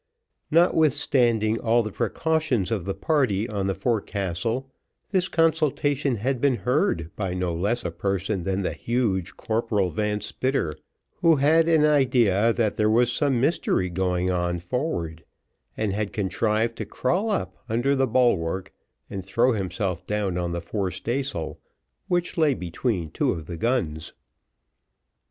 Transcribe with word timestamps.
Notwithstanding 0.49 1.59
all 1.59 1.83
the 1.83 1.91
precautions 1.91 2.71
of 2.71 2.85
the 2.85 2.95
party 2.95 3.47
on 3.47 3.67
the 3.67 3.75
forecastle, 3.75 4.67
this 5.09 5.27
consultation 5.27 6.15
had 6.15 6.41
been 6.41 6.55
heard 6.55 7.11
by 7.15 7.35
no 7.35 7.53
less 7.53 7.85
a 7.85 7.91
person 7.91 8.41
than 8.43 8.63
the 8.63 8.73
huge 8.73 9.37
Corporal 9.37 9.91
Van 9.91 10.19
Spitter, 10.19 10.75
who 11.17 11.35
had 11.35 11.69
an 11.69 11.85
idea 11.85 12.51
that 12.51 12.77
there 12.77 12.89
was 12.89 13.11
some 13.11 13.39
mystery 13.39 13.91
going 13.91 14.31
on 14.31 14.57
forward, 14.57 15.23
and 15.77 15.93
had 15.93 16.13
contrived 16.13 16.77
to 16.77 16.85
crawl 16.85 17.29
up 17.29 17.63
under 17.69 17.95
the 17.95 18.07
bulwark, 18.07 18.73
and 19.07 19.23
throw 19.23 19.51
himself 19.51 20.07
down 20.07 20.35
on 20.35 20.51
the 20.51 20.61
forestaysail, 20.61 21.59
which 22.07 22.39
lay 22.39 22.55
between 22.55 23.11
two 23.11 23.29
of 23.29 23.45
the 23.45 23.55
guns. 23.55 24.13